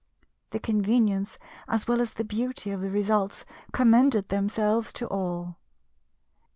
The 0.49 0.59
convenience 0.59 1.37
as 1.67 1.87
well 1.87 2.01
as 2.01 2.13
the 2.13 2.25
beauty 2.25 2.71
of 2.71 2.81
the 2.81 2.89
results 2.89 3.45
commended 3.71 4.29
themselves 4.29 4.91
to 4.93 5.05
all. 5.07 5.59